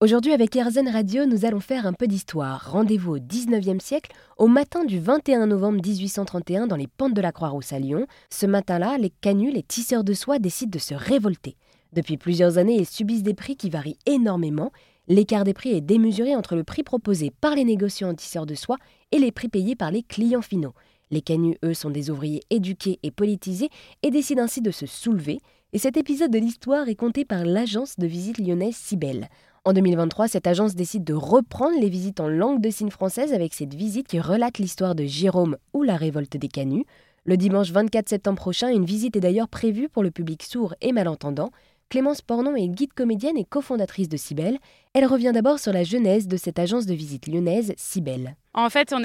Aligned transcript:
Aujourd'hui 0.00 0.32
avec 0.32 0.54
Erzen 0.56 0.88
Radio, 0.88 1.24
nous 1.24 1.44
allons 1.44 1.60
faire 1.60 1.86
un 1.86 1.92
peu 1.92 2.08
d'histoire. 2.08 2.72
Rendez-vous 2.72 3.12
au 3.12 3.18
19e 3.18 3.80
siècle, 3.80 4.10
au 4.36 4.48
matin 4.48 4.84
du 4.84 4.98
21 4.98 5.46
novembre 5.46 5.80
1831 5.86 6.66
dans 6.66 6.74
les 6.76 6.88
pentes 6.88 7.14
de 7.14 7.20
la 7.20 7.30
Croix-Rousse 7.30 7.72
à 7.72 7.78
Lyon. 7.78 8.06
Ce 8.28 8.44
matin-là, 8.44 8.98
les 8.98 9.10
canuts, 9.10 9.52
les 9.52 9.62
tisseurs 9.62 10.02
de 10.02 10.12
soie 10.12 10.40
décident 10.40 10.72
de 10.72 10.80
se 10.80 10.94
révolter. 10.94 11.56
Depuis 11.92 12.16
plusieurs 12.16 12.58
années, 12.58 12.74
ils 12.74 12.86
subissent 12.86 13.22
des 13.22 13.34
prix 13.34 13.56
qui 13.56 13.70
varient 13.70 13.96
énormément. 14.04 14.72
L'écart 15.06 15.44
des 15.44 15.54
prix 15.54 15.70
est 15.70 15.80
démesuré 15.80 16.34
entre 16.34 16.56
le 16.56 16.64
prix 16.64 16.82
proposé 16.82 17.30
par 17.30 17.54
les 17.54 17.64
négociants 17.64 18.10
en 18.10 18.14
tisseurs 18.14 18.46
de 18.46 18.56
soie 18.56 18.78
et 19.12 19.18
les 19.18 19.30
prix 19.30 19.48
payés 19.48 19.76
par 19.76 19.92
les 19.92 20.02
clients 20.02 20.42
finaux. 20.42 20.74
Les 21.12 21.22
canuts, 21.22 21.56
eux, 21.64 21.74
sont 21.74 21.90
des 21.90 22.10
ouvriers 22.10 22.42
éduqués 22.50 22.98
et 23.04 23.12
politisés 23.12 23.70
et 24.02 24.10
décident 24.10 24.42
ainsi 24.42 24.60
de 24.60 24.72
se 24.72 24.86
soulever. 24.86 25.38
Et 25.72 25.78
cet 25.78 25.96
épisode 25.96 26.32
de 26.32 26.38
l'histoire 26.38 26.88
est 26.88 26.94
compté 26.96 27.24
par 27.24 27.44
l'agence 27.44 27.96
de 27.96 28.08
visite 28.08 28.38
lyonnaise 28.38 28.76
Cybelle. 28.76 29.28
En 29.66 29.72
2023, 29.72 30.28
cette 30.28 30.46
agence 30.46 30.74
décide 30.74 31.04
de 31.04 31.14
reprendre 31.14 31.80
les 31.80 31.88
visites 31.88 32.20
en 32.20 32.28
langue 32.28 32.60
de 32.60 32.68
signes 32.68 32.90
française 32.90 33.32
avec 33.32 33.54
cette 33.54 33.72
visite 33.72 34.06
qui 34.06 34.20
relate 34.20 34.58
l'histoire 34.58 34.94
de 34.94 35.04
Jérôme 35.04 35.56
ou 35.72 35.82
la 35.82 35.96
révolte 35.96 36.36
des 36.36 36.48
canuts. 36.48 36.84
Le 37.24 37.38
dimanche 37.38 37.70
24 37.70 38.10
septembre 38.10 38.36
prochain, 38.36 38.68
une 38.68 38.84
visite 38.84 39.16
est 39.16 39.20
d'ailleurs 39.20 39.48
prévue 39.48 39.88
pour 39.88 40.02
le 40.02 40.10
public 40.10 40.42
sourd 40.42 40.74
et 40.82 40.92
malentendant. 40.92 41.50
Clémence 41.88 42.22
Pornon 42.22 42.56
est 42.56 42.68
guide 42.68 42.92
comédienne 42.92 43.36
et 43.36 43.44
cofondatrice 43.44 44.08
de 44.08 44.16
Cybelle. 44.16 44.58
Elle 44.94 45.06
revient 45.06 45.32
d'abord 45.32 45.58
sur 45.58 45.72
la 45.72 45.84
genèse 45.84 46.26
de 46.26 46.36
cette 46.36 46.58
agence 46.58 46.86
de 46.86 46.94
visite 46.94 47.26
lyonnaise, 47.26 47.72
Cybelle. 47.76 48.36
En 48.52 48.70
fait, 48.70 48.92
on, 48.92 49.02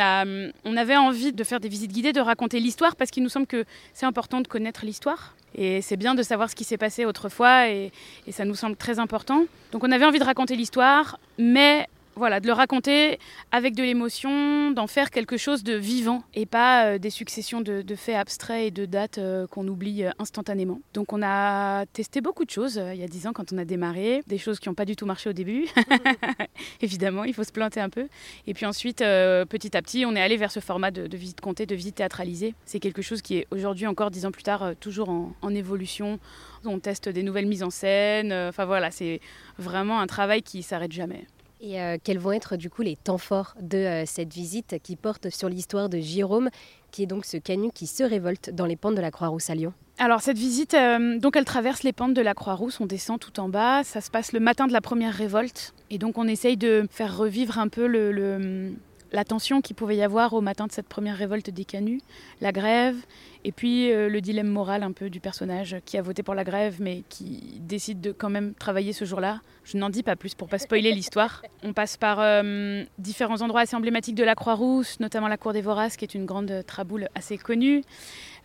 avait 0.78 0.98
envie 0.98 1.34
de 1.34 1.44
faire 1.44 1.60
des 1.60 1.70
visites 1.70 1.92
guidées, 1.92 2.14
de 2.14 2.22
raconter 2.22 2.60
l'histoire, 2.60 2.96
parce 2.96 3.12
qu'il 3.12 3.24
nous 3.24 3.30
semble 3.30 3.48
que 3.48 3.66
c'est 3.94 4.06
important 4.06 4.42
de 4.42 4.48
connaître 4.48 4.86
l'histoire. 4.86 5.36
Et 5.56 5.82
c'est 5.82 5.98
bien 5.98 6.14
de 6.14 6.22
savoir 6.22 6.50
ce 6.50 6.56
qui 6.56 6.64
s'est 6.64 6.78
passé 6.78 7.06
autrefois, 7.06 7.70
et, 7.70 7.92
ça 8.30 8.46
nous 8.46 8.56
semble 8.56 8.76
très 8.76 9.00
important. 9.00 9.46
Donc 9.72 9.84
on 9.84 9.92
avait 9.92 10.06
envie 10.06 10.20
de 10.20 10.24
raconter 10.24 10.56
l'histoire, 10.56 11.20
mais 11.38 11.88
voilà, 12.20 12.40
de 12.40 12.48
le 12.48 12.54
raconter 12.54 13.18
avec 13.52 13.74
de 13.74 13.82
l'émotion, 13.82 14.72
d'en 14.72 14.88
faire 14.88 15.10
quelque 15.10 15.38
chose 15.38 15.64
de 15.64 15.74
vivant 15.74 16.22
et 16.36 16.46
pas 16.46 16.86
euh, 16.86 16.98
des 17.00 17.10
successions 17.10 17.62
de, 17.62 17.84
faits 17.96 18.16
abstraits 18.16 18.68
et 18.68 18.72
de 18.72 18.86
dates 18.86 19.18
euh, 19.18 19.48
qu'on 19.48 19.68
oublie 19.68 20.04
euh, 20.04 20.12
instantanément. 20.20 20.82
Donc 20.94 21.14
on 21.14 21.22
a 21.24 21.86
testé 21.88 22.22
beaucoup 22.22 22.46
de 22.46 22.50
choses 22.50 22.80
il 22.94 23.00
y 23.00 23.04
a 23.04 23.08
dix 23.08 23.26
ans 23.26 23.34
quand 23.34 23.52
on 23.54 23.58
a 23.58 23.66
démarré, 23.66 24.22
des 24.28 24.38
choses 24.38 24.60
qui 24.60 24.70
n'ont 24.70 24.76
pas 24.76 24.86
du 24.86 24.96
tout 24.96 25.06
marché 25.06 25.30
au 25.30 25.34
début. 25.34 25.66
Évidemment, 26.82 27.24
il 27.24 27.34
faut 27.34 27.44
se 27.44 27.52
planter 27.52 27.80
un 27.80 27.90
peu. 27.90 28.08
Et 28.46 28.54
puis 28.54 28.66
ensuite, 28.66 29.00
petit 29.00 29.76
à 29.76 29.82
petit, 29.82 30.06
on 30.06 30.16
est 30.16 30.22
allé 30.22 30.38
vers 30.38 30.52
ce 30.52 30.60
format 30.60 30.92
de, 30.92 31.16
visite 31.16 31.42
comptée, 31.42 31.66
de 31.66 31.76
visite 31.76 31.96
théâtralisée. 31.96 32.54
C'est 32.66 32.80
quelque 32.80 33.02
chose 33.02 33.22
qui 33.22 33.38
est 33.38 33.48
aujourd'hui 33.52 33.88
encore 33.88 34.12
dix 34.12 34.26
ans 34.26 34.32
plus 34.32 34.44
tard 34.44 34.74
toujours 34.80 35.10
en, 35.10 35.32
en 35.42 35.56
évolution. 35.56 36.20
On 36.66 36.80
teste 36.80 37.08
des 37.08 37.24
nouvelles 37.24 37.48
mises 37.48 37.64
en 37.64 37.70
scène. 37.70 38.34
Enfin 38.34 38.66
voilà, 38.66 38.92
c'est 38.92 39.22
vraiment 39.58 40.02
un 40.02 40.08
travail 40.08 40.44
qui 40.44 40.64
s'arrête 40.64 40.92
jamais. 40.92 41.26
Et 41.62 41.82
euh, 41.82 41.98
quels 42.02 42.20
vont 42.20 42.32
être 42.32 42.56
du 42.56 42.70
coup 42.70 42.82
les 42.84 42.96
temps 42.96 43.18
forts 43.18 43.54
de 43.62 43.78
euh, 43.78 44.04
cette 44.06 44.32
visite 44.34 44.78
qui 44.82 44.96
porte 44.96 45.30
sur 45.30 45.50
l'histoire 45.50 45.90
de 45.90 46.00
Jérôme, 46.00 46.50
qui 46.92 47.04
est 47.04 47.06
donc 47.06 47.26
ce 47.26 47.36
canut 47.36 47.74
qui 47.74 47.86
se 47.86 48.04
révolte 48.04 48.50
dans 48.52 48.66
les 48.66 48.78
pentes 48.78 48.96
de 48.96 49.02
la 49.02 49.12
Croix-Rousse 49.12 49.50
à 49.50 49.56
Lyon? 49.56 49.74
Alors 49.98 50.22
cette 50.22 50.38
visite, 50.38 50.74
euh, 50.74 51.20
elle 51.36 51.46
traverse 51.46 51.84
les 51.84 51.92
pentes 51.92 52.14
de 52.14 52.22
la 52.22 52.34
Croix-Rousse, 52.34 52.80
on 52.80 52.86
descend 52.86 53.20
tout 53.20 53.38
en 53.42 53.50
bas, 53.50 53.84
ça 53.84 54.00
se 54.00 54.10
passe 54.10 54.32
le 54.32 54.40
matin 54.40 54.68
de 54.68 54.72
la 54.72 54.80
première 54.80 55.14
révolte, 55.14 55.74
et 55.90 55.98
donc 55.98 56.18
on 56.18 56.28
essaye 56.30 56.56
de 56.56 56.88
faire 56.90 57.18
revivre 57.18 57.60
un 57.60 57.68
peu 57.68 57.88
le, 57.88 58.72
la 59.12 59.24
tension 59.24 59.62
qu'il 59.62 59.76
pouvait 59.76 59.98
y 59.98 60.04
avoir 60.04 60.34
au 60.34 60.42
matin 60.42 60.68
de 60.68 60.72
cette 60.72 60.88
première 60.88 61.18
révolte 61.18 61.50
des 61.50 61.66
canuts, 61.66 62.02
la 62.42 62.52
grève, 62.52 62.96
et 63.44 63.52
puis 63.52 63.92
euh, 63.92 64.10
le 64.10 64.22
dilemme 64.22 64.50
moral 64.50 64.84
un 64.84 64.92
peu 64.92 65.10
du 65.10 65.20
personnage 65.20 65.78
qui 65.86 65.98
a 65.98 66.02
voté 66.02 66.24
pour 66.24 66.36
la 66.36 66.44
grève 66.44 66.78
mais 66.80 67.04
qui 67.08 67.60
décide 67.62 68.02
de 68.02 68.12
quand 68.12 68.30
même 68.30 68.54
travailler 68.54 68.94
ce 68.94 69.06
jour-là. 69.06 69.42
Je 69.64 69.78
n'en 69.78 69.90
dis 69.90 70.04
pas 70.04 70.16
plus 70.16 70.36
pour 70.36 70.50
pas 70.50 70.58
spoiler 70.58 70.92
l'histoire. 70.92 71.44
On 71.64 71.74
passe 71.74 71.96
par 71.96 72.20
euh, 72.20 72.84
différents 72.98 73.42
endroits 73.42 73.62
assez 73.62 73.76
emblématiques 73.76 74.16
de 74.16 74.24
la 74.24 74.36
Croix-Rousse, 74.36 75.00
notamment 75.00 75.28
la 75.28 75.38
cour 75.38 75.54
des 75.54 75.62
Voraces 75.62 75.96
qui 75.96 76.06
est 76.06 76.16
une 76.16 76.26
grande 76.26 76.64
traboule 76.66 77.08
assez 77.16 77.38
connue, 77.38 77.84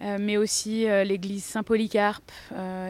euh, 0.03 0.19
mais 0.21 0.37
aussi 0.37 0.87
l'église 1.05 1.44
Saint-Polycarpe. 1.44 2.31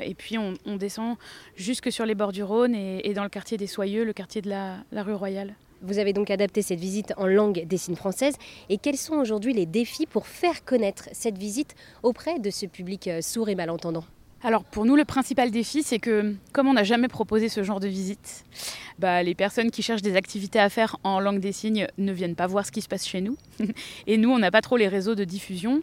et 0.02 0.14
puis 0.14 0.36
on, 0.38 0.76
descend 0.76 1.16
jusque 1.56 1.90
sur 1.90 2.04
les 2.04 2.14
bords 2.14 2.32
du 2.32 2.42
Rhône 2.42 2.74
et, 2.74 3.14
dans 3.14 3.22
le 3.22 3.28
quartier 3.28 3.56
des 3.56 3.66
Soyeux, 3.66 4.04
le 4.04 4.12
quartier 4.12 4.42
de 4.42 4.50
la 4.50 5.02
rue 5.02 5.14
Royale. 5.14 5.54
Vous 5.84 5.98
avez 5.98 6.14
donc 6.14 6.30
adapté 6.30 6.62
cette 6.62 6.80
visite 6.80 7.12
en 7.18 7.26
langue 7.26 7.64
des 7.66 7.76
signes 7.76 7.96
française. 7.96 8.34
Et 8.70 8.78
quels 8.78 8.96
sont 8.96 9.14
aujourd'hui 9.14 9.52
les 9.52 9.66
défis 9.66 10.06
pour 10.06 10.26
faire 10.26 10.64
connaître 10.64 11.08
cette 11.12 11.36
visite 11.36 11.74
auprès 12.02 12.38
de 12.38 12.50
ce 12.50 12.64
public 12.64 13.06
euh, 13.08 13.20
sourd 13.20 13.50
et 13.50 13.54
malentendant? 13.54 14.04
Alors 14.42 14.64
pour 14.64 14.86
nous, 14.86 14.96
le 14.96 15.04
principal 15.04 15.50
défi, 15.50 15.82
c'est 15.82 15.98
que 15.98 16.34
comme 16.52 16.68
on 16.68 16.74
n'a 16.74 16.84
jamais 16.84 17.08
proposé 17.08 17.48
ce 17.48 17.62
genre 17.62 17.80
de 17.80 17.88
visite, 17.88 18.44
bah, 18.98 19.22
les 19.22 19.34
personnes 19.34 19.70
qui 19.70 19.82
cherchent 19.82 20.02
des 20.02 20.16
activités 20.16 20.58
à 20.58 20.68
faire 20.68 20.96
en 21.04 21.20
langue 21.20 21.40
des 21.40 21.52
signes 21.52 21.86
ne 21.98 22.12
viennent 22.12 22.34
pas 22.34 22.46
voir 22.46 22.64
ce 22.64 22.72
qui 22.72 22.80
se 22.80 22.88
passe 22.88 23.06
chez 23.06 23.20
nous. 23.20 23.36
Et 24.06 24.16
nous, 24.16 24.30
on 24.30 24.38
n'a 24.38 24.50
pas 24.50 24.62
trop 24.62 24.76
les 24.76 24.88
réseaux 24.88 25.14
de 25.14 25.24
diffusion. 25.24 25.82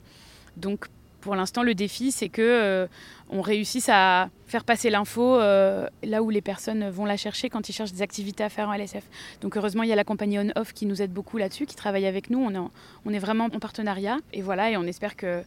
Donc 0.57 0.87
pour 1.21 1.35
l'instant, 1.35 1.63
le 1.63 1.75
défi, 1.75 2.11
c'est 2.11 2.29
que 2.29 2.41
euh, 2.41 2.87
on 3.29 3.41
réussisse 3.41 3.87
à 3.89 4.29
faire 4.47 4.65
passer 4.65 4.89
l'info 4.89 5.37
euh, 5.37 5.87
là 6.03 6.21
où 6.21 6.29
les 6.29 6.41
personnes 6.41 6.89
vont 6.89 7.05
la 7.05 7.15
chercher 7.15 7.49
quand 7.49 7.69
ils 7.69 7.73
cherchent 7.73 7.93
des 7.93 8.01
activités 8.01 8.43
à 8.43 8.49
faire 8.49 8.67
en 8.67 8.73
LSF. 8.73 9.03
Donc 9.39 9.55
heureusement, 9.55 9.83
il 9.83 9.89
y 9.89 9.93
a 9.93 9.95
la 9.95 10.03
compagnie 10.03 10.39
On 10.39 10.49
Off 10.59 10.73
qui 10.73 10.85
nous 10.85 11.01
aide 11.01 11.13
beaucoup 11.13 11.37
là-dessus, 11.37 11.65
qui 11.65 11.75
travaille 11.75 12.07
avec 12.07 12.29
nous. 12.29 12.39
On 12.39 12.53
est, 12.53 12.69
on 13.05 13.13
est 13.13 13.19
vraiment 13.19 13.45
en 13.45 13.59
partenariat. 13.59 14.17
Et 14.33 14.41
voilà, 14.41 14.71
et 14.71 14.77
on 14.77 14.83
espère 14.83 15.15
que 15.15 15.43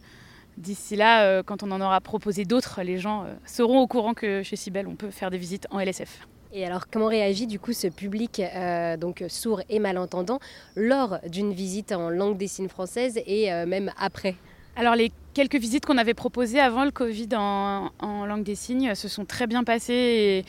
d'ici 0.57 0.95
là, 0.95 1.23
euh, 1.23 1.43
quand 1.43 1.61
on 1.61 1.71
en 1.71 1.81
aura 1.81 1.99
proposé 1.99 2.45
d'autres, 2.45 2.81
les 2.81 2.97
gens 2.97 3.25
seront 3.45 3.79
au 3.79 3.87
courant 3.87 4.13
que 4.13 4.41
chez 4.41 4.55
Cybelle, 4.55 4.87
on 4.87 4.95
peut 4.95 5.11
faire 5.11 5.29
des 5.29 5.37
visites 5.37 5.67
en 5.71 5.79
LSF. 5.79 6.27
Et 6.53 6.65
alors, 6.65 6.87
comment 6.89 7.07
réagit 7.07 7.47
du 7.47 7.59
coup 7.59 7.73
ce 7.73 7.87
public 7.87 8.41
donc 8.97 9.25
sourd 9.27 9.61
et 9.67 9.79
malentendant 9.79 10.39
lors 10.77 11.19
d'une 11.27 11.51
visite 11.51 11.91
en 11.91 12.09
langue 12.09 12.37
des 12.37 12.47
signes 12.47 12.69
française 12.69 13.19
et 13.25 13.49
même 13.65 13.91
après? 13.97 14.35
Alors 14.77 14.95
les 14.95 15.11
quelques 15.35 15.57
visites 15.57 15.85
qu'on 15.85 15.99
avait 15.99 16.15
proposées 16.15 16.59
avant 16.59 16.85
le 16.85 16.91
Covid 16.91 17.27
en, 17.35 17.91
langue 18.25 18.43
des 18.43 18.55
signes 18.55 18.95
se 18.95 19.07
sont 19.07 19.25
très 19.25 19.45
bien 19.45 19.63
passées 19.63 20.45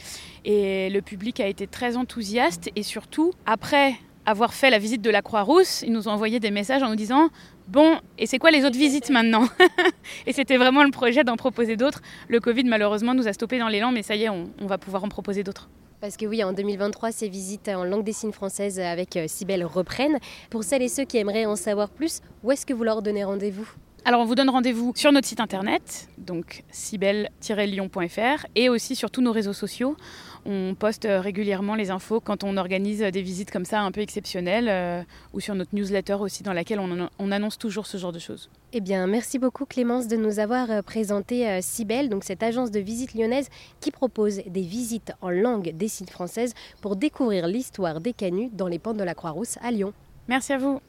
et, 0.47 0.89
le 0.89 1.01
public 1.01 1.41
a 1.41 1.49
été 1.49 1.67
très 1.67 1.97
enthousiaste 1.97 2.71
et 2.77 2.83
surtout 2.83 3.33
après 3.45 3.97
avoir 4.25 4.55
fait 4.55 4.71
la 4.71 4.79
visite 4.79 5.03
de 5.03 5.11
la 5.11 5.23
Croix-Rousse, 5.23 5.83
ils 5.83 5.93
nous 5.93 6.09
ont 6.09 6.13
envoyé 6.13 6.41
des 6.41 6.51
messages 6.51 6.83
en 6.83 6.89
nous 6.89 6.97
disant 6.97 7.29
Bon, 7.69 7.99
et 8.17 8.27
c'est 8.27 8.39
quoi 8.39 8.51
les 8.51 8.65
autres 8.65 8.79
visites 8.79 9.11
maintenant? 9.11 9.49
Et 10.27 10.33
c'était 10.33 10.57
vraiment 10.57 10.85
le 10.85 10.91
projet 10.93 11.25
d'en 11.25 11.37
proposer 11.37 11.77
d'autres. 11.77 12.01
Le 12.29 12.39
Covid, 12.39 12.63
malheureusement, 12.65 13.13
nous 13.13 13.27
a 13.27 13.33
stoppé 13.33 13.59
dans 13.59 13.69
l'élan, 13.69 13.91
mais 13.91 14.03
ça 14.03 14.15
y 14.15 14.23
est, 14.23 14.29
on, 14.29 14.49
va 14.61 14.79
pouvoir 14.79 15.03
en 15.03 15.09
proposer 15.09 15.43
d'autres. 15.43 15.69
Parce 16.01 16.17
que 16.17 16.27
oui, 16.27 16.45
en 16.45 16.53
2023, 16.53 17.11
ces 17.11 17.29
visites 17.29 17.69
en 17.69 17.85
langue 17.85 18.05
des 18.05 18.13
signes 18.13 18.33
française 18.33 18.79
avec 18.79 19.19
Cybelle 19.27 19.63
euh, 19.63 19.67
reprennent. 19.67 20.19
Pour 20.49 20.63
celles 20.63 20.83
et 20.83 20.89
ceux 20.89 21.05
qui 21.05 21.19
aimeraient 21.19 21.47
en 21.47 21.57
savoir 21.57 21.89
plus, 21.89 22.21
où 22.45 22.53
est-ce 22.53 22.67
que 22.67 22.75
vous 22.75 22.85
leur 22.85 23.03
donnez 23.03 23.25
rendez-vous? 23.25 23.69
Alors 24.07 24.21
on 24.21 24.25
vous 24.25 24.37
donne 24.37 24.51
rendez-vous 24.51 24.93
sur 24.95 25.11
notre 25.11 25.27
site 25.27 25.41
internet, 25.41 26.09
donc 26.17 26.63
cybelle-lyon.fr, 26.71 28.47
et 28.55 28.69
aussi 28.69 28.95
sur 28.95 29.11
tous 29.11 29.21
nos 29.21 29.33
réseaux 29.33 29.53
sociaux. 29.53 29.97
On 30.45 30.77
poste 30.79 31.09
régulièrement 31.11 31.75
les 31.75 31.91
infos 31.91 32.21
quand 32.21 32.45
on 32.45 32.57
organise 32.57 33.01
des 33.01 33.21
visites 33.21 33.51
comme 33.51 33.65
ça 33.65 33.81
un 33.81 33.91
peu 33.91 34.01
exceptionnelles, 34.01 34.69
euh, 34.69 35.03
ou 35.33 35.41
sur 35.41 35.57
notre 35.57 35.75
newsletter 35.75 36.15
aussi 36.21 36.45
dans 36.45 36.53
laquelle 36.53 36.79
on, 36.79 37.33
annonce 37.33 37.59
toujours 37.59 37.89
ce 37.89 37.97
genre 37.97 38.13
de 38.13 38.21
choses. 38.21 38.49
Eh 38.73 38.81
bien, 38.81 39.09
merci 39.09 39.41
beaucoup 39.41 39.67
Clémence 39.67 40.07
de 40.07 40.17
nous 40.17 40.39
avoir 40.39 40.71
euh, 40.71 40.83
présenté 40.83 41.49
euh, 41.49 41.59
Cybelle, 41.61 42.09
donc 42.09 42.23
cette 42.23 42.45
agence 42.45 42.71
de 42.71 42.79
visite 42.79 43.13
lyonnaise 43.13 43.49
qui 43.81 43.91
propose 43.91 44.37
des 44.47 44.63
visites 44.63 45.15
en 45.21 45.31
langue 45.31 45.73
des 45.75 45.89
sites 45.89 46.11
françaises 46.11 46.55
pour 46.81 46.95
découvrir 46.95 47.49
l'histoire 47.49 48.01
des 48.01 48.13
canuts 48.13 48.51
dans 48.53 48.69
les 48.69 48.79
pentes 48.79 48.99
de 48.99 49.05
la 49.05 49.15
Croix-Rousse 49.17 49.59
à 49.63 49.73
Lyon. 49.73 49.93
Merci 50.29 50.53
à 50.53 50.59
vous. 50.59 50.81